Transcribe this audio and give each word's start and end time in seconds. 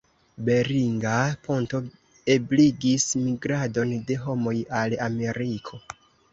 Beringa 0.47 1.11
ponto 1.47 1.81
ebligis 2.37 3.07
migradon 3.27 3.95
de 4.11 4.21
homoj 4.25 4.57
al 4.83 4.99
Ameriko. 5.13 5.85